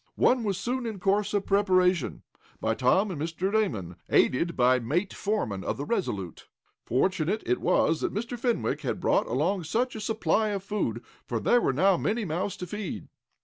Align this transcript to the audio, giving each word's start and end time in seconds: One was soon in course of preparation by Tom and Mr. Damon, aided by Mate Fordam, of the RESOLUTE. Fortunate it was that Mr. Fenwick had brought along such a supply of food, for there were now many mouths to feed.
One 0.17 0.43
was 0.43 0.57
soon 0.57 0.87
in 0.87 0.97
course 0.97 1.31
of 1.31 1.45
preparation 1.45 2.23
by 2.59 2.73
Tom 2.73 3.11
and 3.11 3.21
Mr. 3.21 3.51
Damon, 3.53 3.97
aided 4.09 4.57
by 4.57 4.79
Mate 4.79 5.13
Fordam, 5.13 5.63
of 5.63 5.77
the 5.77 5.85
RESOLUTE. 5.85 6.47
Fortunate 6.83 7.43
it 7.45 7.61
was 7.61 8.01
that 8.01 8.11
Mr. 8.11 8.35
Fenwick 8.35 8.81
had 8.81 8.99
brought 8.99 9.27
along 9.27 9.63
such 9.63 9.95
a 9.95 10.01
supply 10.01 10.47
of 10.47 10.63
food, 10.63 11.03
for 11.27 11.39
there 11.39 11.61
were 11.61 11.71
now 11.71 11.97
many 11.97 12.25
mouths 12.25 12.57
to 12.57 12.65
feed. 12.65 13.09